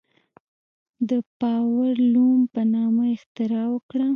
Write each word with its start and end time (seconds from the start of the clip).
د 1.09 1.11
پاور 1.39 1.93
لوم 2.13 2.39
په 2.53 2.61
نامه 2.73 3.03
اختراع 3.15 3.67
وکړه. 3.71 4.07